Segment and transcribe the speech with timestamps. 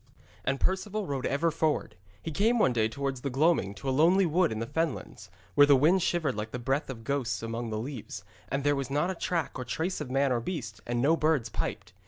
[0.43, 1.95] And Perceval rode ever forward.
[2.23, 5.67] He came one day towards the gloaming to a lonely wood in the fenlands, where
[5.67, 9.11] the wind shivered like the breath of ghosts among the leaves, and there was not
[9.11, 11.93] a track or trace of man or beast, and no birds piped.